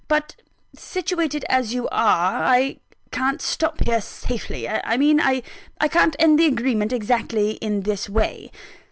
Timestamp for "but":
0.07-0.33